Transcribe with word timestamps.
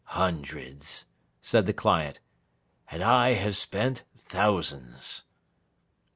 'Hundreds,' 0.03 1.05
said 1.43 1.67
the 1.67 1.73
client. 1.75 2.21
'And 2.89 3.03
I 3.03 3.33
have 3.33 3.55
spent 3.55 4.01
thousands! 4.15 5.25